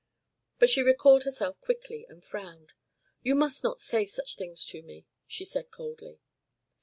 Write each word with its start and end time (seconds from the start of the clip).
But 0.57 0.71
she 0.71 0.81
recalled 0.81 1.25
herself 1.25 1.61
quickly 1.61 2.07
and 2.09 2.23
frowned. 2.23 2.73
"You 3.21 3.35
must 3.35 3.63
not 3.63 3.77
say 3.77 4.05
such 4.07 4.35
things 4.35 4.65
to 4.65 4.81
me," 4.81 5.05
she 5.27 5.45
said 5.45 5.69
coldly. 5.69 6.17